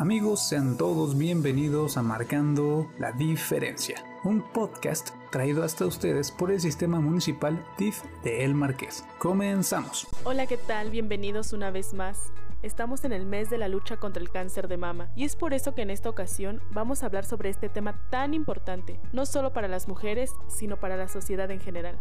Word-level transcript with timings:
Amigos, 0.00 0.46
sean 0.46 0.76
todos 0.76 1.18
bienvenidos 1.18 1.96
a 1.96 2.02
Marcando 2.02 2.88
la 3.00 3.10
Diferencia, 3.10 4.04
un 4.22 4.42
podcast 4.42 5.10
traído 5.32 5.64
hasta 5.64 5.86
ustedes 5.86 6.30
por 6.30 6.52
el 6.52 6.60
Sistema 6.60 7.00
Municipal 7.00 7.66
DIF 7.76 8.04
de 8.22 8.44
El 8.44 8.54
Marqués. 8.54 9.04
Comenzamos. 9.18 10.06
Hola, 10.22 10.46
¿qué 10.46 10.56
tal? 10.56 10.92
Bienvenidos 10.92 11.52
una 11.52 11.72
vez 11.72 11.94
más. 11.94 12.32
Estamos 12.62 13.02
en 13.04 13.12
el 13.12 13.26
mes 13.26 13.50
de 13.50 13.58
la 13.58 13.66
lucha 13.66 13.96
contra 13.96 14.22
el 14.22 14.30
cáncer 14.30 14.68
de 14.68 14.76
mama 14.76 15.10
y 15.16 15.24
es 15.24 15.34
por 15.34 15.52
eso 15.52 15.74
que 15.74 15.82
en 15.82 15.90
esta 15.90 16.08
ocasión 16.08 16.62
vamos 16.70 17.02
a 17.02 17.06
hablar 17.06 17.24
sobre 17.24 17.50
este 17.50 17.68
tema 17.68 18.00
tan 18.08 18.34
importante, 18.34 19.00
no 19.12 19.26
solo 19.26 19.52
para 19.52 19.66
las 19.66 19.88
mujeres, 19.88 20.30
sino 20.46 20.76
para 20.76 20.96
la 20.96 21.08
sociedad 21.08 21.50
en 21.50 21.58
general. 21.58 21.98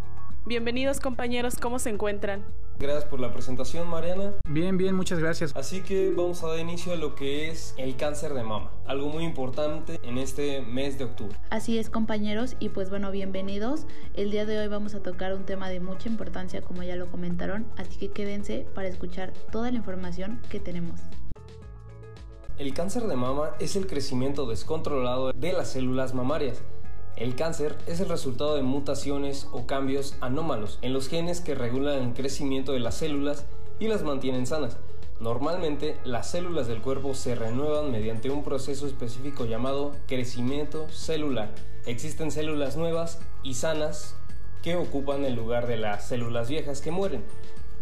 Bienvenidos 0.47 1.01
compañeros, 1.01 1.57
¿cómo 1.61 1.77
se 1.77 1.89
encuentran? 1.89 2.45
Gracias 2.79 3.03
por 3.03 3.19
la 3.19 3.33
presentación, 3.33 3.89
Mariana. 3.89 4.35
Bien, 4.47 4.77
bien, 4.77 4.95
muchas 4.95 5.19
gracias. 5.19 5.53
Así 5.57 5.81
que 5.81 6.13
vamos 6.15 6.41
a 6.41 6.47
dar 6.47 6.59
inicio 6.59 6.93
a 6.93 6.95
lo 6.95 7.15
que 7.15 7.49
es 7.49 7.75
el 7.75 7.97
cáncer 7.97 8.33
de 8.33 8.43
mama, 8.43 8.71
algo 8.85 9.09
muy 9.09 9.25
importante 9.25 9.99
en 10.03 10.17
este 10.17 10.61
mes 10.61 10.97
de 10.97 11.03
octubre. 11.03 11.35
Así 11.49 11.77
es, 11.77 11.89
compañeros, 11.89 12.55
y 12.61 12.69
pues 12.69 12.89
bueno, 12.89 13.11
bienvenidos. 13.11 13.87
El 14.13 14.31
día 14.31 14.45
de 14.45 14.57
hoy 14.57 14.69
vamos 14.69 14.95
a 14.95 15.03
tocar 15.03 15.33
un 15.33 15.43
tema 15.43 15.67
de 15.67 15.81
mucha 15.81 16.07
importancia, 16.07 16.61
como 16.61 16.81
ya 16.81 16.95
lo 16.95 17.07
comentaron, 17.07 17.67
así 17.75 17.97
que 17.97 18.11
quédense 18.11 18.65
para 18.73 18.87
escuchar 18.87 19.33
toda 19.51 19.69
la 19.69 19.75
información 19.75 20.39
que 20.49 20.61
tenemos. 20.61 21.01
El 22.57 22.73
cáncer 22.73 23.03
de 23.03 23.17
mama 23.17 23.51
es 23.59 23.75
el 23.75 23.85
crecimiento 23.85 24.47
descontrolado 24.47 25.33
de 25.33 25.51
las 25.51 25.71
células 25.73 26.13
mamarias 26.13 26.63
el 27.17 27.35
cáncer 27.35 27.75
es 27.87 27.99
el 27.99 28.09
resultado 28.09 28.55
de 28.55 28.61
mutaciones 28.61 29.47
o 29.51 29.65
cambios 29.65 30.15
anómalos 30.21 30.77
en 30.83 30.93
los 30.93 31.09
genes 31.09 31.41
que 31.41 31.55
regulan 31.55 32.01
el 32.01 32.13
crecimiento 32.13 32.73
de 32.73 32.79
las 32.79 32.95
células 32.95 33.45
y 33.79 33.87
las 33.87 34.03
mantienen 34.03 34.45
sanas. 34.45 34.77
Normalmente 35.19 35.97
las 36.05 36.29
células 36.29 36.67
del 36.67 36.81
cuerpo 36.81 37.15
se 37.15 37.33
renuevan 37.33 37.91
mediante 37.91 38.29
un 38.29 38.43
proceso 38.43 38.85
específico 38.85 39.45
llamado 39.45 39.95
crecimiento 40.07 40.87
celular. 40.89 41.49
Existen 41.87 42.29
células 42.29 42.77
nuevas 42.77 43.19
y 43.41 43.55
sanas 43.55 44.15
que 44.61 44.75
ocupan 44.75 45.25
el 45.25 45.33
lugar 45.33 45.65
de 45.65 45.77
las 45.77 46.07
células 46.07 46.49
viejas 46.49 46.81
que 46.81 46.91
mueren. 46.91 47.23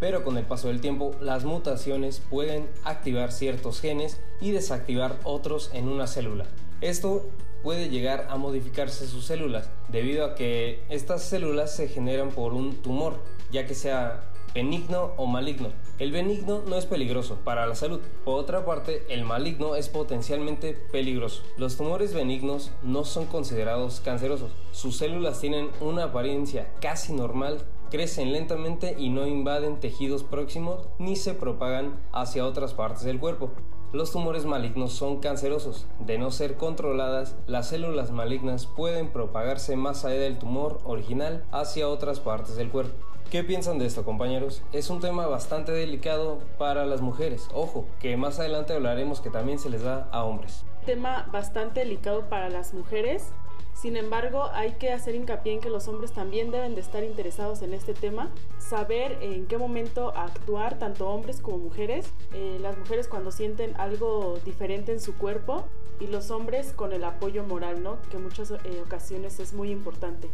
Pero 0.00 0.24
con 0.24 0.38
el 0.38 0.46
paso 0.46 0.68
del 0.68 0.80
tiempo, 0.80 1.14
las 1.20 1.44
mutaciones 1.44 2.22
pueden 2.30 2.68
activar 2.84 3.32
ciertos 3.32 3.80
genes 3.80 4.18
y 4.40 4.52
desactivar 4.52 5.18
otros 5.24 5.70
en 5.74 5.88
una 5.88 6.06
célula. 6.06 6.46
Esto 6.80 7.24
puede 7.66 7.88
llegar 7.88 8.28
a 8.30 8.36
modificarse 8.36 9.08
sus 9.08 9.24
células, 9.24 9.68
debido 9.88 10.24
a 10.24 10.36
que 10.36 10.84
estas 10.88 11.24
células 11.24 11.74
se 11.74 11.88
generan 11.88 12.28
por 12.28 12.52
un 12.52 12.76
tumor, 12.76 13.18
ya 13.50 13.66
que 13.66 13.74
sea 13.74 14.22
benigno 14.54 15.14
o 15.16 15.26
maligno. 15.26 15.70
El 15.98 16.12
benigno 16.12 16.62
no 16.64 16.76
es 16.76 16.86
peligroso 16.86 17.40
para 17.42 17.66
la 17.66 17.74
salud. 17.74 18.00
Por 18.24 18.38
otra 18.38 18.64
parte, 18.64 19.04
el 19.08 19.24
maligno 19.24 19.74
es 19.74 19.88
potencialmente 19.88 20.74
peligroso. 20.92 21.42
Los 21.56 21.76
tumores 21.76 22.14
benignos 22.14 22.70
no 22.84 23.02
son 23.02 23.26
considerados 23.26 23.98
cancerosos. 23.98 24.52
Sus 24.70 24.98
células 24.98 25.40
tienen 25.40 25.70
una 25.80 26.04
apariencia 26.04 26.72
casi 26.80 27.14
normal, 27.14 27.58
crecen 27.90 28.32
lentamente 28.32 28.94
y 28.96 29.08
no 29.08 29.26
invaden 29.26 29.80
tejidos 29.80 30.22
próximos 30.22 30.86
ni 31.00 31.16
se 31.16 31.34
propagan 31.34 31.98
hacia 32.12 32.46
otras 32.46 32.74
partes 32.74 33.02
del 33.02 33.18
cuerpo. 33.18 33.50
Los 33.92 34.12
tumores 34.12 34.44
malignos 34.44 34.92
son 34.92 35.20
cancerosos. 35.20 35.86
De 36.00 36.18
no 36.18 36.30
ser 36.30 36.56
controladas, 36.56 37.36
las 37.46 37.68
células 37.68 38.10
malignas 38.10 38.66
pueden 38.66 39.08
propagarse 39.08 39.76
más 39.76 40.04
allá 40.04 40.20
del 40.20 40.38
tumor 40.38 40.80
original 40.84 41.44
hacia 41.52 41.88
otras 41.88 42.18
partes 42.20 42.56
del 42.56 42.70
cuerpo. 42.70 42.96
¿Qué 43.30 43.42
piensan 43.42 43.78
de 43.78 43.86
esto, 43.86 44.04
compañeros? 44.04 44.62
Es 44.72 44.90
un 44.90 45.00
tema 45.00 45.26
bastante 45.26 45.72
delicado 45.72 46.40
para 46.58 46.84
las 46.84 47.00
mujeres. 47.00 47.48
Ojo, 47.54 47.86
que 48.00 48.16
más 48.16 48.38
adelante 48.38 48.72
hablaremos 48.72 49.20
que 49.20 49.30
también 49.30 49.58
se 49.58 49.70
les 49.70 49.82
da 49.82 50.08
a 50.12 50.24
hombres. 50.24 50.64
Tema 50.84 51.28
bastante 51.32 51.80
delicado 51.80 52.28
para 52.28 52.48
las 52.48 52.74
mujeres 52.74 53.32
sin 53.76 53.96
embargo, 53.98 54.48
hay 54.54 54.72
que 54.72 54.90
hacer 54.90 55.14
hincapié 55.14 55.52
en 55.52 55.60
que 55.60 55.68
los 55.68 55.86
hombres 55.86 56.10
también 56.12 56.50
deben 56.50 56.74
de 56.74 56.80
estar 56.80 57.04
interesados 57.04 57.60
en 57.60 57.74
este 57.74 57.92
tema, 57.92 58.30
saber 58.58 59.18
en 59.20 59.46
qué 59.46 59.58
momento 59.58 60.16
actuar, 60.16 60.78
tanto 60.78 61.06
hombres 61.08 61.42
como 61.42 61.58
mujeres, 61.58 62.10
eh, 62.32 62.58
las 62.62 62.78
mujeres 62.78 63.06
cuando 63.06 63.30
sienten 63.30 63.78
algo 63.78 64.38
diferente 64.46 64.92
en 64.92 65.00
su 65.00 65.14
cuerpo 65.14 65.66
y 66.00 66.06
los 66.06 66.30
hombres 66.30 66.72
con 66.72 66.94
el 66.94 67.04
apoyo 67.04 67.44
moral, 67.44 67.82
¿no? 67.82 68.00
Que 68.10 68.16
muchas 68.16 68.50
eh, 68.50 68.82
ocasiones 68.82 69.40
es 69.40 69.52
muy 69.52 69.70
importante. 69.70 70.30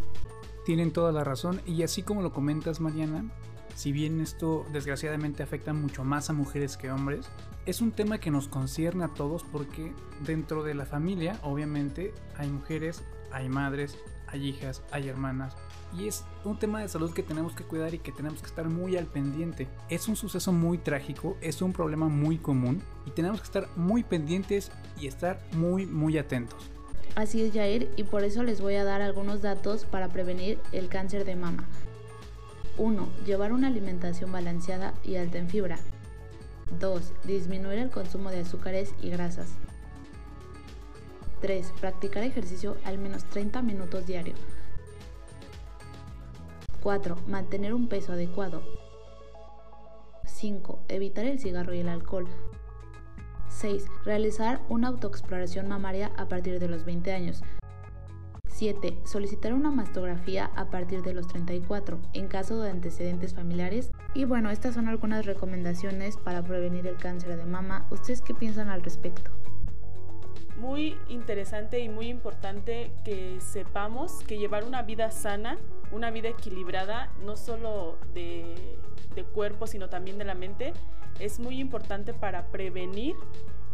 Tienen 0.65 0.93
toda 0.93 1.11
la 1.11 1.25
razón 1.25 1.61
y 1.67 1.83
así 1.83 2.05
como 2.05 2.23
lo 2.23 2.33
comentas 2.33 2.79
Mariana, 2.79 3.25
si 3.75 3.91
bien 3.91 4.21
esto 4.21 4.65
desgraciadamente 4.73 5.43
afecta 5.43 5.73
mucho 5.73 6.05
más 6.05 6.31
a 6.31 6.33
mujeres 6.33 6.77
que 6.77 6.93
hombres, 6.93 7.29
es 7.67 7.81
un 7.81 7.91
tema 7.91 8.19
que 8.19 8.31
nos 8.31 8.47
concierne 8.47 9.03
a 9.03 9.09
todos 9.09 9.43
porque 9.43 9.93
dentro 10.21 10.63
de 10.63 10.75
la 10.75 10.87
familia 10.87 11.41
obviamente 11.43 12.15
hay 12.37 12.49
mujeres 12.49 13.03
hay 13.33 13.49
madres, 13.49 13.97
hay 14.27 14.49
hijas, 14.49 14.83
hay 14.91 15.09
hermanas. 15.09 15.55
Y 15.97 16.09
es 16.09 16.25
un 16.45 16.59
tema 16.59 16.81
de 16.81 16.89
salud 16.89 17.13
que 17.13 17.23
tenemos 17.23 17.55
que 17.55 17.65
cuidar 17.65 17.93
y 17.93 17.99
que 17.99 18.13
tenemos 18.13 18.41
que 18.41 18.47
estar 18.47 18.69
muy 18.69 18.97
al 18.97 19.07
pendiente. 19.07 19.69
Es 19.91 20.09
un 20.09 20.17
suceso 20.17 20.53
muy 20.53 20.79
trágico, 20.79 21.37
es 21.43 21.61
un 21.61 21.73
problema 21.73 22.09
muy 22.09 22.39
común 22.39 22.83
y 23.07 23.11
tenemos 23.11 23.41
que 23.41 23.47
estar 23.47 23.69
muy 23.77 24.03
pendientes 24.03 24.73
y 24.99 25.07
estar 25.07 25.39
muy 25.53 25.85
muy 25.85 26.17
atentos. 26.17 26.71
Así 27.15 27.43
es 27.43 27.53
Jair 27.53 27.91
y 27.97 28.05
por 28.05 28.25
eso 28.25 28.43
les 28.43 28.63
voy 28.63 28.77
a 28.77 28.85
dar 28.85 29.03
algunos 29.03 29.43
datos 29.43 29.85
para 29.85 30.09
prevenir 30.09 30.59
el 30.73 30.89
cáncer 30.89 31.27
de 31.27 31.37
mama. 31.37 31.67
1. 32.79 33.07
Llevar 33.27 33.53
una 33.53 33.69
alimentación 33.69 34.33
balanceada 34.33 34.95
y 35.05 35.17
alta 35.17 35.37
en 35.37 35.51
fibra. 35.51 35.79
2. 36.81 37.13
Disminuir 37.25 37.79
el 37.79 37.91
consumo 37.91 38.31
de 38.31 38.41
azúcares 38.41 38.95
y 39.03 39.11
grasas. 39.11 39.51
3. 41.43 41.73
Practicar 41.81 42.23
ejercicio 42.23 42.77
al 42.85 42.99
menos 42.99 43.25
30 43.25 43.61
minutos 43.63 44.07
diario. 44.07 44.35
4. 46.83 47.17
Mantener 47.27 47.75
un 47.75 47.89
peso 47.89 48.13
adecuado. 48.13 48.63
5. 50.25 50.85
Evitar 50.89 51.27
el 51.27 51.41
cigarro 51.41 51.75
y 51.75 51.81
el 51.81 51.89
alcohol. 51.89 52.29
6. 53.49 53.85
Realizar 54.05 54.61
una 54.69 54.89
autoexploración 54.89 55.69
mamaria 55.69 56.13
a 56.17 56.29
partir 56.29 56.61
de 56.61 56.69
los 56.69 56.85
20 56.85 57.13
años. 57.13 57.43
7. 58.47 59.01
Solicitar 59.05 59.53
una 59.53 59.73
mastografía 59.73 60.51
a 60.55 60.71
partir 60.71 61.03
de 61.03 61.13
los 61.13 61.27
34 61.27 61.99
en 62.13 62.29
caso 62.29 62.61
de 62.61 62.71
antecedentes 62.71 63.35
familiares. 63.35 63.91
Y 64.15 64.25
bueno, 64.27 64.51
estas 64.51 64.75
son 64.75 64.87
algunas 64.87 65.27
recomendaciones 65.27 66.17
para 66.17 66.43
prevenir 66.43 66.87
el 66.87 66.97
cáncer 66.97 67.37
de 67.37 67.47
mama. 67.47 67.87
¿Ustedes 67.91 68.23
qué 68.23 68.33
piensan 68.33 68.69
al 68.69 68.83
respecto? 68.83 69.33
Muy 70.63 70.97
interesante 71.09 71.81
y 71.81 71.89
muy 71.89 72.07
importante 72.07 72.93
que 73.05 73.41
sepamos 73.41 74.23
que 74.23 74.39
llevar 74.39 74.63
una 74.63 74.83
vida 74.83 75.11
sana, 75.11 75.59
una 75.91 76.13
vida 76.13 76.29
equilibrada, 76.29 77.11
no 77.25 77.37
solo 77.37 77.99
de, 78.15 78.79
cuerpo, 79.35 79.67
sino 79.67 79.89
también 79.89 80.19
de 80.19 80.25
la 80.25 80.35
mente, 80.35 80.73
es 81.19 81.41
muy 81.41 81.59
importante 81.59 82.15
para 82.15 82.47
prevenir 82.47 83.17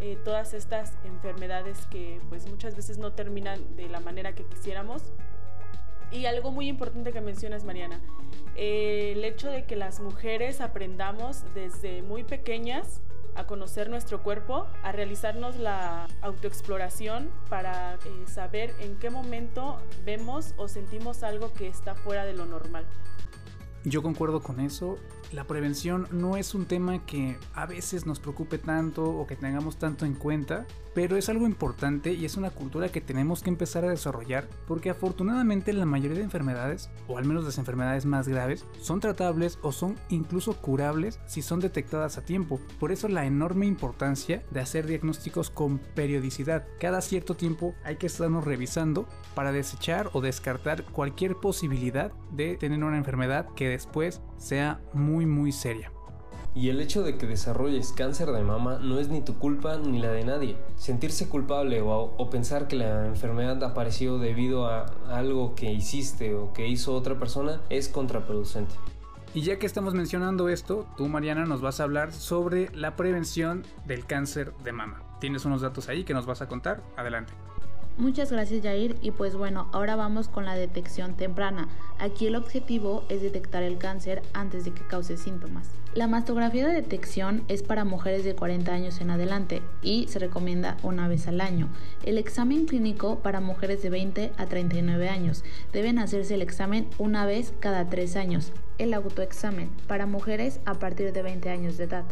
eh, 0.01 0.17
todas 0.25 0.55
estas 0.55 0.97
enfermedades 1.05 1.87
que 1.87 2.21
pues 2.31 2.49
muchas 2.49 2.75
veces 2.75 2.97
no 2.99 3.13
terminan 3.13 3.77
de 3.77 3.89
la 3.89 4.01
manera 4.01 4.35
que 4.35 4.45
quisiéramos. 4.45 5.03
Y 6.11 6.25
algo 6.25 6.51
muy 6.51 6.69
importante 6.69 7.13
que 7.13 7.21
mencionas, 7.21 7.65
Mariana, 7.65 8.01
eh, 8.57 9.13
el 9.15 9.25
hecho 9.25 9.51
de 9.51 9.65
que 9.67 9.77
las 9.77 10.01
mujeres 10.01 10.63
aprendamos 10.63 11.45
desde 11.55 12.03
muy 12.03 12.25
pequeñas 12.25 13.03
a 13.39 13.47
conocer 13.47 13.89
nuestro 13.89 14.23
cuerpo, 14.23 14.67
a 14.83 14.93
realizarnos 14.93 15.57
la 15.57 16.09
autoexploración 16.21 17.31
para 17.49 17.95
eh, 17.95 17.99
saber 18.27 18.75
en 18.81 18.97
qué 18.97 19.11
momento 19.11 19.81
vemos 20.05 20.55
o 20.57 20.69
sentimos 20.69 21.23
algo 21.23 21.53
que 21.53 21.69
está 21.69 21.95
fuera 21.95 22.25
de 22.25 22.35
lo 22.35 22.47
normal. 22.47 22.85
Yo 23.85 24.03
concuerdo 24.03 24.43
con 24.43 24.61
eso 24.61 24.99
la 25.33 25.45
prevención 25.45 26.09
no 26.11 26.37
es 26.37 26.55
un 26.55 26.65
tema 26.65 27.05
que 27.05 27.37
a 27.55 27.67
veces 27.67 28.07
nos 28.07 28.19
preocupe 28.19 28.59
tanto 28.59 29.05
o 29.05 29.27
que 29.27 29.37
tengamos 29.37 29.77
tanto 29.77 30.07
en 30.07 30.15
cuenta, 30.15 30.67
pero 30.99 31.17
es 31.17 31.29
algo 31.29 31.47
importante 31.47 32.13
y 32.13 32.25
es 32.25 32.37
una 32.37 32.51
cultura 32.51 32.89
que 32.89 33.01
tenemos 33.01 33.41
que 33.41 33.51
empezar 33.51 33.85
a 33.85 33.91
desarrollar 33.91 34.49
porque 34.67 34.91
afortunadamente 34.91 35.73
la 35.73 35.85
mayoría 35.85 36.17
de 36.17 36.25
enfermedades, 36.25 36.91
o 37.07 37.19
al 37.19 37.25
menos 37.25 37.45
las 37.45 37.57
enfermedades 37.57 38.05
más 38.05 38.27
graves, 38.27 38.65
son 38.81 38.99
tratables 38.99 39.61
o 39.63 39.71
son 39.71 39.95
incluso 40.09 40.57
curables 40.57 41.21
si 41.25 41.41
son 41.41 41.61
detectadas 41.61 42.19
a 42.19 42.25
tiempo. 42.25 42.59
Por 42.81 42.91
eso 42.91 43.07
la 43.07 43.27
enorme 43.27 43.67
importancia 43.67 44.43
de 44.51 44.59
hacer 44.59 44.89
diagnósticos 44.89 45.51
con 45.51 45.79
periodicidad. 45.79 46.67
Cada 46.81 47.01
cierto 47.01 47.37
tiempo 47.37 47.77
hay 47.85 47.95
que 47.95 48.09
estarnos 48.09 48.43
revisando 48.43 49.07
para 49.37 49.53
desechar 49.53 50.11
o 50.15 50.21
descartar 50.21 50.83
cualquier 50.83 51.37
posibilidad 51.37 52.11
de 52.33 52.57
tener 52.57 52.83
una 52.83 52.99
enfermedad 52.99 53.47
que 53.55 53.69
después 53.69 54.21
sea 54.37 54.81
muy 54.95 55.27
muy 55.27 55.53
seria. 55.53 55.93
Y 56.55 56.71
el 56.71 56.81
hecho 56.81 57.03
de 57.03 57.17
que 57.17 57.27
desarrolles 57.27 57.93
cáncer 57.93 58.33
de 58.33 58.43
mama 58.43 58.79
no 58.83 58.99
es 58.99 59.09
ni 59.09 59.21
tu 59.21 59.39
culpa 59.39 59.79
ni 59.79 59.99
la 59.99 60.11
de 60.11 60.25
nadie. 60.25 60.57
Sentirse 60.77 61.29
culpable 61.29 61.81
o, 61.81 62.15
o, 62.17 62.31
pensar 62.31 62.67
que 62.67 62.77
la 62.77 63.07
enfermedad 63.07 63.63
apareció 63.63 64.19
debido 64.19 64.67
a 64.67 64.87
algo 65.09 65.55
que 65.55 65.73
hiciste 65.73 66.35
o 66.35 66.53
que 66.53 66.67
hizo 66.67 66.95
otra 66.95 67.19
persona 67.19 67.61
es 67.69 67.89
contraproducente. 67.89 68.75
Y 69.35 69.43
ya 69.43 69.59
que 69.59 69.67
estamos 69.67 69.95
mencionando 69.95 70.49
esto, 70.49 70.87
tú 70.97 71.07
Mariana 71.07 71.45
nos 71.45 71.61
vas 71.61 71.81
a 71.81 71.85
hablar 71.85 72.13
sobre 72.13 72.75
la 72.75 72.97
prevención 72.97 73.65
del 73.87 74.07
cáncer 74.07 74.53
de 74.65 74.73
mama. 74.73 75.03
¿Tienes 75.21 75.45
unos 75.45 75.61
datos 75.61 75.89
ahí 75.89 76.05
que 76.05 76.15
nos 76.15 76.27
vas 76.27 76.41
a 76.41 76.49
contar? 76.49 76.81
Adelante. 76.97 77.33
Muchas 77.99 78.31
gracias 78.31 78.63
Jair 78.63 78.97
y 79.03 79.11
pues 79.11 79.35
bueno, 79.35 79.69
ahora 79.73 79.97
vamos 79.97 80.29
con 80.29 80.45
la 80.45 80.55
detección 80.55 81.17
temprana. 81.17 81.69
Aquí 81.99 82.29
el 82.29 82.37
objetivo 82.37 83.05
es 83.09 83.23
detectar 83.23 83.65
el 83.65 83.77
cáncer 83.77 84.23
antes 84.35 84.65
de 84.65 84.71
que 84.71 84.87
cause 84.87 85.17
síntomas. 85.17 85.69
La 85.99 86.07
mastografía 86.07 86.65
de 86.65 86.75
detección 86.75 87.43
es 87.49 87.65
para 87.65 87.85
mujeres 87.85 88.23
de 88.23 88.37
40 88.37 88.73
años 88.73 89.01
en 89.01 89.11
adelante 89.11 89.63
y 89.83 90.07
se 90.07 90.21
recomienda 90.21 90.77
una 90.85 91.09
vez 91.09 91.27
al 91.27 91.41
año. 91.41 91.71
El 92.05 92.19
examen 92.19 92.67
clínico 92.67 93.19
para 93.19 93.41
mujeres 93.41 93.83
de 93.83 93.91
20 93.91 94.31
a 94.37 94.47
39 94.47 95.09
años. 95.09 95.43
Deben 95.73 95.99
hacerse 95.99 96.37
el 96.37 96.43
examen 96.43 96.87
una 96.99 97.27
vez 97.27 97.53
cada 97.59 97.89
3 97.89 98.15
años. 98.15 98.53
El 98.79 98.95
autoexamen 98.95 99.71
para 99.89 100.07
mujeres 100.07 100.61
a 100.67 100.75
partir 100.75 101.13
de 101.13 101.23
20 101.23 101.51
años 101.51 101.77
de 101.77 101.85
edad. 101.85 102.05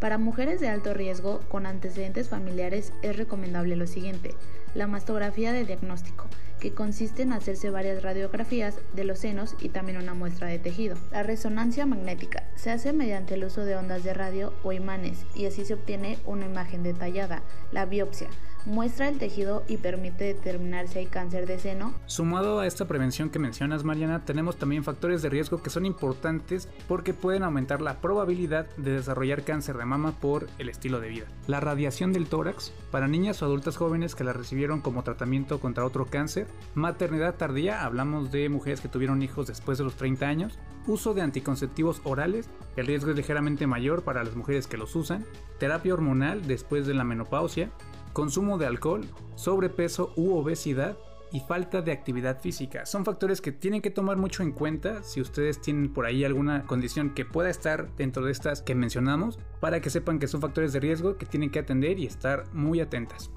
Para 0.00 0.18
mujeres 0.18 0.60
de 0.60 0.68
alto 0.68 0.92
riesgo 0.92 1.38
con 1.48 1.64
antecedentes 1.66 2.28
familiares 2.28 2.92
es 3.02 3.16
recomendable 3.16 3.76
lo 3.76 3.86
siguiente 3.86 4.34
la 4.74 4.86
mastografía 4.86 5.52
de 5.52 5.64
diagnóstico, 5.64 6.26
que 6.58 6.72
consiste 6.72 7.22
en 7.22 7.32
hacerse 7.32 7.70
varias 7.70 8.02
radiografías 8.02 8.76
de 8.94 9.04
los 9.04 9.20
senos 9.20 9.56
y 9.60 9.68
también 9.68 9.98
una 9.98 10.14
muestra 10.14 10.48
de 10.48 10.58
tejido. 10.58 10.96
La 11.10 11.22
resonancia 11.22 11.86
magnética 11.86 12.44
se 12.56 12.70
hace 12.70 12.92
mediante 12.92 13.34
el 13.34 13.44
uso 13.44 13.64
de 13.64 13.76
ondas 13.76 14.04
de 14.04 14.14
radio 14.14 14.52
o 14.62 14.72
imanes 14.72 15.24
y 15.34 15.46
así 15.46 15.64
se 15.64 15.74
obtiene 15.74 16.18
una 16.26 16.46
imagen 16.46 16.82
detallada. 16.82 17.42
La 17.72 17.86
biopsia 17.86 18.28
muestra 18.66 19.08
el 19.08 19.18
tejido 19.18 19.64
y 19.68 19.78
permite 19.78 20.24
determinar 20.24 20.88
si 20.88 20.98
hay 20.98 21.06
cáncer 21.06 21.46
de 21.46 21.58
seno. 21.58 21.94
Sumado 22.06 22.60
a 22.60 22.66
esta 22.66 22.86
prevención 22.86 23.30
que 23.30 23.38
mencionas, 23.38 23.84
Mariana, 23.84 24.24
tenemos 24.24 24.56
también 24.56 24.84
factores 24.84 25.22
de 25.22 25.30
riesgo 25.30 25.62
que 25.62 25.70
son 25.70 25.86
importantes 25.86 26.68
porque 26.86 27.14
pueden 27.14 27.42
aumentar 27.42 27.80
la 27.80 28.00
probabilidad 28.00 28.66
de 28.76 28.92
desarrollar 28.92 29.44
cáncer 29.44 29.76
de 29.78 29.84
mama 29.84 30.12
por 30.20 30.48
el 30.58 30.68
estilo 30.68 31.00
de 31.00 31.08
vida. 31.08 31.26
La 31.46 31.60
radiación 31.60 32.12
del 32.12 32.26
tórax 32.26 32.72
para 32.90 33.08
niñas 33.08 33.42
o 33.42 33.46
adultas 33.46 33.76
jóvenes 33.76 34.14
que 34.14 34.24
la 34.24 34.32
recibieron 34.32 34.80
como 34.80 35.02
tratamiento 35.02 35.60
contra 35.60 35.84
otro 35.84 36.06
cáncer, 36.06 36.46
maternidad 36.74 37.36
tardía, 37.36 37.84
hablamos 37.84 38.30
de 38.30 38.48
mujeres 38.48 38.80
que 38.80 38.88
tuvieron 38.88 39.22
hijos 39.22 39.46
después 39.46 39.78
de 39.78 39.84
los 39.84 39.96
30 39.96 40.26
años, 40.26 40.58
uso 40.86 41.14
de 41.14 41.22
anticonceptivos 41.22 42.00
orales, 42.04 42.48
el 42.76 42.86
riesgo 42.86 43.10
es 43.10 43.16
ligeramente 43.16 43.66
mayor 43.66 44.02
para 44.04 44.24
las 44.24 44.36
mujeres 44.36 44.66
que 44.66 44.76
los 44.76 44.94
usan, 44.96 45.24
terapia 45.58 45.94
hormonal 45.94 46.46
después 46.46 46.86
de 46.86 46.94
la 46.94 47.04
menopausia, 47.04 47.70
consumo 48.12 48.58
de 48.58 48.66
alcohol, 48.66 49.04
sobrepeso 49.34 50.12
u 50.16 50.34
obesidad 50.34 50.96
y 51.32 51.40
falta 51.40 51.82
de 51.82 51.92
actividad 51.92 52.40
física. 52.40 52.86
Son 52.86 53.04
factores 53.04 53.40
que 53.40 53.52
tienen 53.52 53.82
que 53.82 53.90
tomar 53.90 54.16
mucho 54.16 54.42
en 54.42 54.52
cuenta 54.52 55.02
si 55.02 55.20
ustedes 55.20 55.60
tienen 55.60 55.92
por 55.92 56.06
ahí 56.06 56.24
alguna 56.24 56.64
condición 56.64 57.10
que 57.10 57.24
pueda 57.24 57.50
estar 57.50 57.94
dentro 57.96 58.24
de 58.24 58.32
estas 58.32 58.62
que 58.62 58.74
mencionamos, 58.74 59.38
para 59.60 59.80
que 59.80 59.90
sepan 59.90 60.18
que 60.18 60.28
son 60.28 60.40
factores 60.40 60.72
de 60.72 60.80
riesgo 60.80 61.16
que 61.16 61.26
tienen 61.26 61.50
que 61.50 61.58
atender 61.58 61.98
y 61.98 62.06
estar 62.06 62.44
muy 62.52 62.80
atentas. 62.80 63.30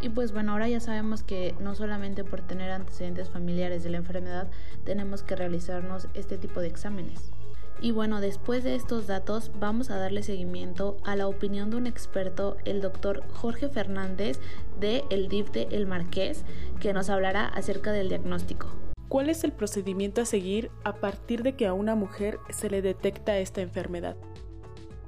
Y 0.00 0.08
pues 0.10 0.32
bueno, 0.32 0.52
ahora 0.52 0.68
ya 0.68 0.80
sabemos 0.80 1.22
que 1.22 1.54
no 1.60 1.74
solamente 1.74 2.22
por 2.24 2.42
tener 2.42 2.70
antecedentes 2.70 3.30
familiares 3.30 3.82
de 3.82 3.90
la 3.90 3.96
enfermedad 3.98 4.48
tenemos 4.84 5.22
que 5.22 5.36
realizarnos 5.36 6.08
este 6.14 6.38
tipo 6.38 6.60
de 6.60 6.68
exámenes. 6.68 7.32
Y 7.80 7.90
bueno, 7.90 8.20
después 8.20 8.64
de 8.64 8.74
estos 8.74 9.06
datos 9.06 9.50
vamos 9.58 9.90
a 9.90 9.98
darle 9.98 10.22
seguimiento 10.22 10.96
a 11.04 11.14
la 11.14 11.28
opinión 11.28 11.70
de 11.70 11.76
un 11.76 11.86
experto, 11.86 12.56
el 12.64 12.80
doctor 12.80 13.22
Jorge 13.34 13.68
Fernández 13.68 14.38
de 14.80 15.04
el 15.10 15.28
DIF 15.28 15.50
de 15.50 15.68
El 15.70 15.86
Marqués, 15.86 16.44
que 16.80 16.94
nos 16.94 17.10
hablará 17.10 17.46
acerca 17.46 17.92
del 17.92 18.08
diagnóstico. 18.08 18.68
¿Cuál 19.08 19.28
es 19.28 19.44
el 19.44 19.52
procedimiento 19.52 20.22
a 20.22 20.24
seguir 20.24 20.70
a 20.84 20.94
partir 20.94 21.42
de 21.42 21.54
que 21.54 21.66
a 21.66 21.74
una 21.74 21.94
mujer 21.94 22.38
se 22.48 22.70
le 22.70 22.82
detecta 22.82 23.38
esta 23.38 23.60
enfermedad? 23.60 24.16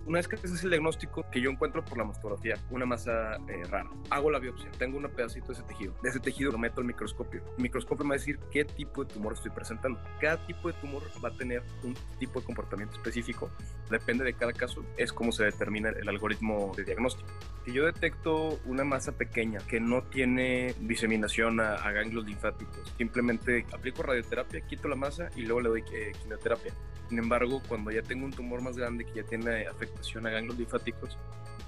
Una 0.09 0.21
vez 0.21 0.27
que 0.27 0.37
ese 0.37 0.47
es 0.47 0.65
el 0.65 0.71
diagnóstico 0.71 1.27
que 1.31 1.39
yo 1.39 1.51
encuentro 1.51 1.85
por 1.85 1.99
la 1.99 2.05
mastografía, 2.05 2.57
una 2.71 2.87
masa 2.87 3.37
eh, 3.47 3.63
rara, 3.69 3.91
hago 4.09 4.31
la 4.31 4.39
biopsia, 4.39 4.71
tengo 4.79 4.97
un 4.97 5.07
pedacito 5.11 5.49
de 5.49 5.53
ese 5.53 5.63
tejido. 5.65 5.95
De 6.03 6.09
ese 6.09 6.19
tejido 6.19 6.51
lo 6.51 6.57
meto 6.57 6.81
al 6.81 6.87
microscopio. 6.87 7.43
El 7.59 7.63
microscopio 7.63 8.07
me 8.07 8.11
va 8.11 8.15
a 8.15 8.19
decir 8.19 8.39
qué 8.51 8.65
tipo 8.65 9.05
de 9.05 9.13
tumor 9.13 9.35
estoy 9.35 9.51
presentando. 9.51 10.01
Cada 10.19 10.47
tipo 10.47 10.69
de 10.69 10.75
tumor 10.81 11.03
va 11.23 11.29
a 11.29 11.37
tener 11.37 11.63
un 11.83 11.95
tipo 12.19 12.41
de 12.41 12.47
comportamiento 12.47 12.97
específico. 12.97 13.51
Depende 13.91 14.25
de 14.25 14.33
cada 14.33 14.55
caso, 14.55 14.83
es 14.97 15.13
como 15.13 15.31
se 15.31 15.45
determina 15.45 15.91
el 15.91 16.09
algoritmo 16.09 16.73
de 16.75 16.85
diagnóstico. 16.85 17.29
Si 17.67 17.75
yo 17.75 17.85
detecto 17.85 18.59
una 18.65 18.85
masa 18.85 19.13
pequeña 19.13 19.59
que 19.69 19.79
no 19.79 20.05
tiene 20.05 20.75
diseminación 20.81 21.61
a, 21.61 21.77
ganglios 21.93 22.25
linfáticos, 22.25 22.95
simplemente 22.97 23.67
aplico 23.75 24.05
radioterapia, 24.05 24.63
quito 24.63 24.89
la 24.89 24.97
masa 24.97 25.29
y 25.37 25.43
luego 25.43 25.61
le 25.61 25.69
doy 25.69 25.85
eh, 25.93 26.13
quimioterapia. 26.23 26.73
Sin 27.09 27.19
embargo, 27.19 27.63
cuando 27.67 27.91
ya 27.91 28.03
tengo 28.03 28.27
un 28.27 28.33
tumor 28.33 28.61
más 28.61 28.77
grande 28.77 29.05
que 29.07 29.15
ya 29.15 29.23
tiene 29.23 29.67
afectación 29.99 30.27
a 30.27 30.31
ganglios 30.31 30.57
linfáticos, 30.59 31.17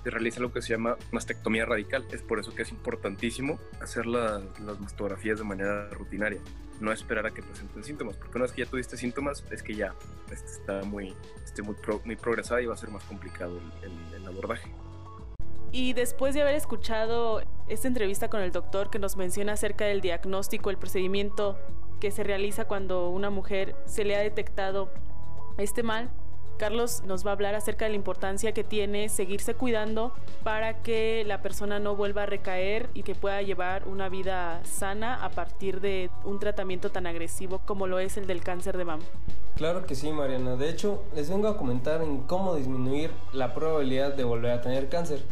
se 0.02 0.10
realiza 0.10 0.40
lo 0.40 0.52
que 0.52 0.62
se 0.62 0.70
llama 0.70 0.96
mastectomía 1.10 1.66
radical. 1.66 2.06
Es 2.12 2.22
por 2.22 2.38
eso 2.38 2.54
que 2.54 2.62
es 2.62 2.70
importantísimo 2.70 3.58
hacer 3.80 4.06
las 4.06 4.42
mastografías 4.80 5.38
de 5.38 5.44
manera 5.44 5.90
rutinaria, 5.90 6.40
no 6.80 6.92
esperar 6.92 7.26
a 7.26 7.30
que 7.32 7.42
presenten 7.42 7.84
síntomas, 7.84 8.16
porque 8.16 8.38
una 8.38 8.44
vez 8.44 8.52
que 8.52 8.64
ya 8.64 8.70
tuviste 8.70 8.96
síntomas, 8.96 9.44
es 9.50 9.62
que 9.62 9.74
ya 9.74 9.94
este, 10.30 10.50
está 10.50 10.82
muy, 10.84 11.14
este, 11.44 11.62
muy, 11.62 11.76
muy 12.04 12.16
progresada 12.16 12.62
y 12.62 12.66
va 12.66 12.74
a 12.74 12.78
ser 12.78 12.90
más 12.90 13.04
complicado 13.04 13.60
el, 13.82 14.14
el 14.14 14.26
abordaje. 14.26 14.70
Y 15.72 15.92
después 15.92 16.34
de 16.34 16.42
haber 16.42 16.54
escuchado 16.54 17.42
esta 17.68 17.86
entrevista 17.86 18.28
con 18.28 18.40
el 18.40 18.50
doctor 18.50 18.90
que 18.90 18.98
nos 18.98 19.16
menciona 19.16 19.52
acerca 19.52 19.84
del 19.84 20.00
diagnóstico, 20.00 20.70
el 20.70 20.78
procedimiento 20.78 21.58
que 22.00 22.10
se 22.10 22.24
realiza 22.24 22.64
cuando 22.64 23.10
una 23.10 23.30
mujer 23.30 23.76
se 23.84 24.04
le 24.04 24.16
ha 24.16 24.20
detectado 24.20 24.90
este 25.58 25.82
mal, 25.82 26.10
Carlos 26.60 27.02
nos 27.06 27.24
va 27.24 27.30
a 27.30 27.32
hablar 27.32 27.54
acerca 27.54 27.86
de 27.86 27.92
la 27.92 27.96
importancia 27.96 28.52
que 28.52 28.64
tiene 28.64 29.08
seguirse 29.08 29.54
cuidando 29.54 30.12
para 30.44 30.82
que 30.82 31.24
la 31.26 31.40
persona 31.40 31.78
no 31.78 31.96
vuelva 31.96 32.24
a 32.24 32.26
recaer 32.26 32.90
y 32.92 33.02
que 33.02 33.14
pueda 33.14 33.40
llevar 33.40 33.88
una 33.88 34.10
vida 34.10 34.60
sana 34.64 35.24
a 35.24 35.30
partir 35.30 35.80
de 35.80 36.10
un 36.22 36.38
tratamiento 36.38 36.90
tan 36.90 37.06
agresivo 37.06 37.62
como 37.64 37.86
lo 37.86 37.98
es 37.98 38.18
el 38.18 38.26
del 38.26 38.42
cáncer 38.42 38.76
de 38.76 38.84
mama. 38.84 39.02
Claro 39.56 39.86
que 39.86 39.94
sí, 39.94 40.12
Mariana. 40.12 40.56
De 40.56 40.68
hecho, 40.68 41.02
les 41.16 41.30
vengo 41.30 41.48
a 41.48 41.56
comentar 41.56 42.02
en 42.02 42.18
cómo 42.24 42.54
disminuir 42.54 43.10
la 43.32 43.54
probabilidad 43.54 44.12
de 44.12 44.24
volver 44.24 44.50
a 44.50 44.60
tener 44.60 44.90
cáncer. 44.90 45.22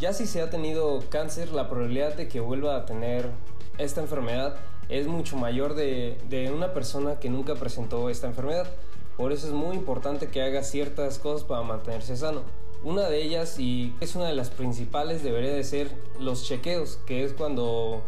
Ya 0.00 0.12
si 0.12 0.26
se 0.26 0.42
ha 0.42 0.50
tenido 0.50 1.02
cáncer, 1.08 1.50
la 1.50 1.70
probabilidad 1.70 2.14
de 2.14 2.28
que 2.28 2.40
vuelva 2.40 2.76
a 2.76 2.84
tener 2.84 3.30
esta 3.78 4.02
enfermedad 4.02 4.56
es 4.90 5.06
mucho 5.06 5.38
mayor 5.38 5.74
de, 5.74 6.18
de 6.28 6.52
una 6.52 6.74
persona 6.74 7.18
que 7.18 7.30
nunca 7.30 7.54
presentó 7.54 8.10
esta 8.10 8.26
enfermedad. 8.26 8.68
Por 9.18 9.32
eso 9.32 9.48
es 9.48 9.52
muy 9.52 9.76
importante 9.76 10.28
que 10.28 10.40
haga 10.40 10.62
ciertas 10.62 11.18
cosas 11.18 11.42
para 11.42 11.62
mantenerse 11.62 12.16
sano. 12.16 12.42
Una 12.84 13.08
de 13.08 13.20
ellas, 13.20 13.58
y 13.58 13.92
es 14.00 14.14
una 14.14 14.26
de 14.26 14.34
las 14.34 14.50
principales, 14.50 15.24
debería 15.24 15.52
de 15.52 15.64
ser 15.64 15.90
los 16.20 16.44
chequeos, 16.44 17.00
que 17.04 17.24
es 17.24 17.32
cuando 17.32 18.00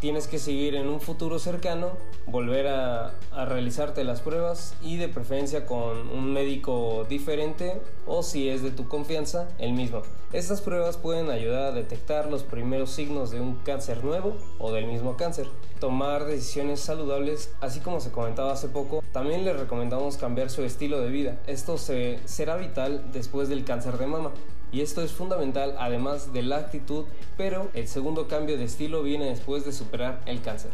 tienes 0.00 0.26
que 0.26 0.38
seguir 0.38 0.74
en 0.74 0.88
un 0.88 1.00
futuro 1.00 1.38
cercano, 1.38 1.92
volver 2.26 2.68
a, 2.68 3.14
realizarte 3.46 4.02
las 4.04 4.20
pruebas 4.20 4.74
y 4.82 4.96
de 4.96 5.08
preferencia 5.08 5.66
con 5.66 6.08
un 6.08 6.32
médico 6.32 7.06
diferente 7.08 7.80
o 8.06 8.22
si 8.22 8.48
es 8.48 8.62
de 8.62 8.70
tu 8.70 8.88
confianza, 8.88 9.48
el 9.58 9.72
mismo. 9.72 10.02
Estas 10.32 10.60
pruebas 10.60 10.96
pueden 10.96 11.30
ayudar 11.30 11.64
a 11.64 11.72
detectar 11.72 12.30
los 12.30 12.42
primeros 12.42 12.90
signos 12.90 13.30
de 13.30 13.40
un 13.40 13.56
cáncer 13.56 14.04
nuevo 14.04 14.36
o 14.58 14.72
del 14.72 14.86
mismo 14.86 15.16
cáncer. 15.16 15.48
Tomar 15.80 16.24
decisiones 16.24 16.80
saludables, 16.80 17.52
así 17.60 17.80
como 17.80 18.00
se 18.00 18.10
comentaba 18.10 18.52
hace 18.52 18.68
poco, 18.68 19.02
también 19.12 19.44
les 19.44 19.58
recomendamos 19.58 20.16
cambiar 20.16 20.50
su 20.50 20.62
estilo 20.62 21.00
de 21.00 21.10
vida. 21.10 21.38
Esto 21.46 21.78
se, 21.78 22.18
será 22.24 22.56
vital 22.56 23.04
después 23.12 23.48
del 23.48 23.64
cáncer 23.64 23.98
de 23.98 24.06
mama 24.06 24.32
y 24.72 24.80
esto 24.80 25.02
es 25.02 25.12
fundamental 25.12 25.74
además 25.78 26.32
de 26.32 26.42
la 26.42 26.56
actitud, 26.56 27.04
pero 27.36 27.68
el 27.72 27.86
segundo 27.88 28.26
cambio 28.28 28.58
de 28.58 28.64
estilo 28.64 29.02
viene 29.02 29.26
después 29.26 29.64
de 29.64 29.72
superar 29.86 30.20
el 30.26 30.42
cáncer. 30.42 30.72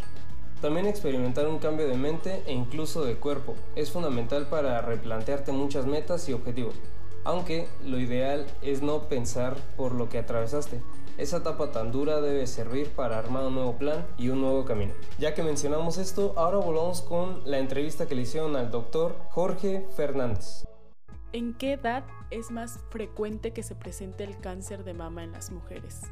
También 0.62 0.86
experimentar 0.86 1.46
un 1.46 1.58
cambio 1.58 1.86
de 1.86 1.96
mente 1.96 2.42
e 2.46 2.52
incluso 2.52 3.04
de 3.04 3.16
cuerpo 3.16 3.56
es 3.76 3.90
fundamental 3.90 4.46
para 4.46 4.80
replantearte 4.80 5.52
muchas 5.52 5.86
metas 5.86 6.28
y 6.28 6.32
objetivos, 6.32 6.74
aunque 7.24 7.68
lo 7.84 7.98
ideal 7.98 8.46
es 8.62 8.80
no 8.80 9.02
pensar 9.08 9.54
por 9.76 9.92
lo 9.92 10.08
que 10.08 10.18
atravesaste. 10.18 10.80
Esa 11.18 11.38
etapa 11.38 11.72
tan 11.72 11.92
dura 11.92 12.22
debe 12.22 12.46
servir 12.46 12.88
para 12.88 13.18
armar 13.18 13.44
un 13.44 13.54
nuevo 13.54 13.76
plan 13.76 14.06
y 14.16 14.30
un 14.30 14.40
nuevo 14.40 14.64
camino. 14.64 14.94
Ya 15.18 15.34
que 15.34 15.42
mencionamos 15.42 15.98
esto, 15.98 16.32
ahora 16.36 16.56
volvamos 16.56 17.02
con 17.02 17.42
la 17.44 17.58
entrevista 17.58 18.06
que 18.06 18.14
le 18.14 18.22
hicieron 18.22 18.56
al 18.56 18.70
doctor 18.70 19.16
Jorge 19.28 19.86
Fernández. 19.94 20.64
¿En 21.34 21.52
qué 21.52 21.74
edad 21.74 22.04
es 22.30 22.50
más 22.50 22.80
frecuente 22.88 23.52
que 23.52 23.62
se 23.62 23.74
presente 23.74 24.24
el 24.24 24.38
cáncer 24.38 24.84
de 24.84 24.94
mama 24.94 25.22
en 25.22 25.32
las 25.32 25.50
mujeres? 25.50 26.02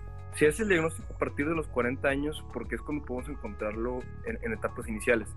Se 0.41 0.49
hace 0.49 0.63
el 0.63 0.71
diagnóstico 0.71 1.13
a 1.13 1.19
partir 1.19 1.47
de 1.47 1.55
los 1.55 1.67
40 1.67 2.09
años 2.09 2.43
porque 2.55 2.77
es 2.77 2.81
cuando 2.81 3.05
podemos 3.05 3.29
encontrarlo 3.29 3.99
en, 4.25 4.55
etapas 4.55 4.89
iniciales. 4.89 5.29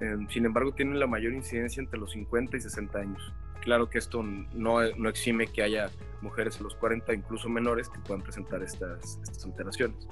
Em, 0.00 0.28
sin 0.28 0.44
embargo, 0.44 0.72
tiene 0.72 0.96
la 0.96 1.06
mayor 1.06 1.34
incidencia 1.34 1.80
entre 1.80 2.00
los 2.00 2.10
50 2.10 2.56
y 2.56 2.60
60 2.60 2.98
años. 2.98 3.32
Claro 3.60 3.88
que 3.88 3.98
esto 3.98 4.24
no, 4.24 4.80
no 4.96 5.08
exime 5.08 5.46
que 5.46 5.62
haya 5.62 5.88
mujeres 6.20 6.58
a 6.58 6.64
los 6.64 6.74
40, 6.74 7.14
incluso 7.14 7.48
menores, 7.48 7.88
que 7.88 8.00
puedan 8.00 8.24
presentar 8.24 8.60
estas, 8.64 9.20
estas 9.22 9.44
alteraciones. 9.44 10.08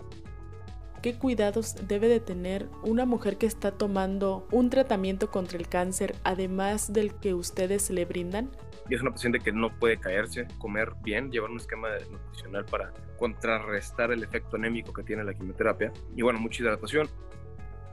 ¿qué 1.03 1.15
cuidados 1.15 1.75
debe 1.89 2.09
de 2.09 2.21
tener 2.21 2.69
una 2.83 3.07
mujer 3.07 3.39
que 3.39 3.47
está 3.47 3.73
tomando 3.73 4.47
un 4.51 4.71
tratamiento 4.71 5.31
contra 5.31 5.59
el 5.59 5.69
cáncer 5.69 6.15
además 6.25 6.93
del 6.93 7.15
que 7.15 7.35
ustedes 7.35 7.91
le 7.91 8.05
brindan? 8.05 8.51
Y 8.89 8.95
es 8.95 9.03
una 9.03 9.11
paciente 9.11 9.41
que 9.41 9.53
no 9.53 9.71
puede 9.79 9.99
caerse, 9.99 10.47
comer 10.59 10.93
bien, 11.03 11.31
llevar 11.31 11.51
un 11.51 11.59
esquema 11.59 11.89
nutricional 12.11 12.65
para 12.65 12.93
contrarrestar 13.19 14.13
el 14.13 14.23
efecto 14.23 14.57
anémico 14.57 14.93
que 14.93 15.03
tiene 15.03 15.25
la 15.25 15.35
quimioterapia. 15.35 15.93
Y 16.17 16.23
bueno, 16.23 16.39
mucha 16.39 16.63
hidratación 16.63 17.09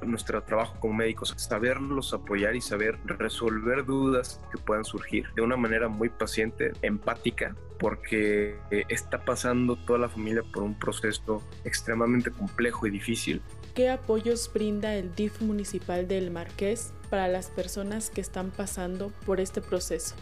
nuestro 0.02 0.44
trabajo 0.44 0.78
como 0.80 0.94
médicos, 0.94 1.34
saberlos 1.38 2.14
apoyar 2.14 2.56
y 2.56 2.62
saber 2.62 3.00
resolver 3.06 3.86
dudas 3.86 4.40
que 4.52 4.58
puedan 4.58 4.86
surgir 4.86 5.26
de 5.36 5.42
una 5.42 5.58
manera 5.58 5.88
muy 5.88 6.10
paciente, 6.10 6.74
empática, 6.82 7.56
porque 7.80 8.58
está 8.90 9.24
pasando 9.24 9.76
toda 9.76 10.00
la 10.00 10.10
familia 10.10 10.44
por 10.54 10.64
un 10.64 10.78
proceso 10.78 11.42
extremadamente 11.64 12.30
complejo 12.30 12.86
y 12.88 12.92
difícil. 12.92 13.42
¿Qué 13.74 13.90
apoyos 13.90 14.52
brinda 14.54 14.94
el 14.94 15.16
DIF 15.16 15.42
municipal 15.42 16.08
del 16.08 16.30
Marqués 16.30 16.94
para 17.10 17.28
las 17.28 17.50
personas 17.50 18.10
que 18.10 18.22
están 18.22 18.52
pasando 18.52 19.12
por 19.26 19.40
este 19.40 19.62
proceso? 19.62 20.16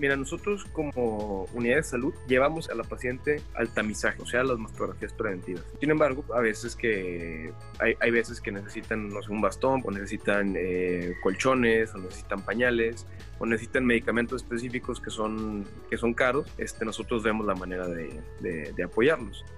Mira, 0.00 0.16
nosotros 0.16 0.64
como 0.72 1.44
unidad 1.52 1.76
de 1.76 1.82
salud 1.82 2.14
llevamos 2.26 2.70
a 2.70 2.74
la 2.74 2.84
paciente 2.84 3.42
al 3.54 3.68
tamizaje, 3.68 4.22
o 4.22 4.26
sea, 4.26 4.42
las 4.42 4.58
mastografías 4.58 5.12
preventivas. 5.12 5.62
Sin 5.78 5.90
embargo, 5.90 6.24
a 6.34 6.40
veces 6.40 6.74
que 6.74 7.52
hay, 7.78 8.10
veces 8.10 8.40
que 8.40 8.50
necesitan 8.50 9.10
no 9.10 9.22
sé, 9.22 9.30
un 9.30 9.42
bastón, 9.42 9.82
o 9.84 9.90
necesitan 9.90 10.54
eh, 10.56 11.12
colchones, 11.22 11.94
o 11.94 11.98
necesitan 11.98 12.42
pañales, 12.42 13.06
o 13.38 13.44
necesitan 13.44 13.84
medicamentos 13.84 14.42
específicos 14.42 15.00
que 15.00 15.10
son, 15.10 15.66
que 15.90 15.98
son 15.98 16.14
caros. 16.14 16.46
Este, 16.56 16.86
nosotros 16.86 17.22
vemos 17.22 17.44
la 17.44 17.54
manera 17.54 17.86
de, 17.86 18.22
de, 18.40 18.72
de. 18.72 18.88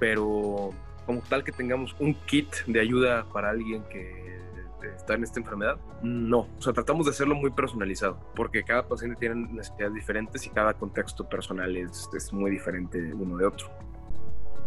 Pero 0.00 0.70
como 1.06 1.20
tal 1.20 1.44
que 1.44 1.52
tengamos 1.52 1.94
un 2.00 2.14
kit 2.14 2.52
de 2.66 2.80
ayuda 2.80 3.26
para 3.32 3.50
alguien 3.50 3.84
que 3.90 4.41
está 4.88 5.14
en 5.14 5.24
esta 5.24 5.40
enfermedad? 5.40 5.76
No, 6.02 6.48
o 6.58 6.62
sea, 6.62 6.72
tratamos 6.72 7.06
de 7.06 7.12
hacerlo 7.12 7.34
muy 7.34 7.50
personalizado, 7.50 8.18
porque 8.34 8.62
cada 8.64 8.86
paciente 8.86 9.18
tiene 9.18 9.34
necesidades 9.52 9.94
diferentes 9.94 10.46
y 10.46 10.50
cada 10.50 10.74
contexto 10.74 11.28
personal 11.28 11.76
es, 11.76 12.08
es 12.14 12.32
muy 12.32 12.50
diferente 12.50 13.12
uno 13.14 13.36
de 13.36 13.46
otro. 13.46 13.68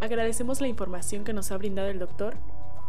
Agradecemos 0.00 0.60
la 0.60 0.68
información 0.68 1.24
que 1.24 1.32
nos 1.32 1.50
ha 1.52 1.56
brindado 1.56 1.88
el 1.88 1.98
doctor 1.98 2.36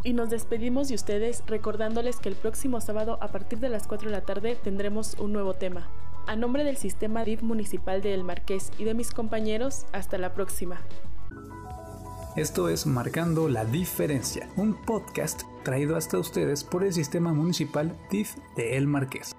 y 0.03 0.13
nos 0.13 0.29
despedimos 0.29 0.89
de 0.89 0.95
ustedes 0.95 1.43
recordándoles 1.47 2.17
que 2.17 2.29
el 2.29 2.35
próximo 2.35 2.81
sábado 2.81 3.17
a 3.21 3.29
partir 3.29 3.59
de 3.59 3.69
las 3.69 3.87
4 3.87 4.09
de 4.09 4.15
la 4.15 4.21
tarde 4.21 4.57
tendremos 4.61 5.15
un 5.19 5.33
nuevo 5.33 5.53
tema. 5.53 5.89
A 6.27 6.35
nombre 6.35 6.63
del 6.63 6.77
sistema 6.77 7.23
DIV 7.23 7.43
municipal 7.43 8.01
de 8.01 8.13
El 8.13 8.23
Marqués 8.23 8.71
y 8.77 8.83
de 8.83 8.93
mis 8.93 9.11
compañeros, 9.11 9.85
hasta 9.93 10.17
la 10.17 10.33
próxima. 10.33 10.81
Esto 12.35 12.69
es 12.69 12.85
Marcando 12.85 13.49
la 13.49 13.65
Diferencia, 13.65 14.47
un 14.57 14.75
podcast 14.85 15.41
traído 15.67 15.97
hasta 15.97 16.17
ustedes 16.17 16.63
por 16.63 16.85
el 16.85 16.93
sistema 16.93 17.33
municipal 17.33 17.93
DIF 18.09 18.37
de 18.55 18.77
El 18.77 18.87
Marqués. 18.87 19.35